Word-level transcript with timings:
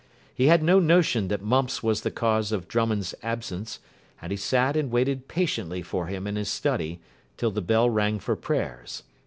He 0.33 0.47
had 0.47 0.63
no 0.63 0.79
notion 0.79 1.27
that 1.27 1.43
mumps 1.43 1.83
was 1.83 2.01
the 2.01 2.09
cause 2.09 2.51
of 2.51 2.67
Drummond's 2.67 3.13
absence, 3.21 3.77
and 4.19 4.31
he 4.31 4.35
sat 4.35 4.75
and 4.75 4.89
waited 4.89 5.27
patiently 5.27 5.83
for 5.83 6.07
him 6.07 6.25
in 6.25 6.37
his 6.37 6.49
study 6.49 6.99
till 7.37 7.51
the 7.51 7.61
bell 7.61 7.87
rang 7.87 8.17
for 8.17 8.35
prayers. 8.35 9.03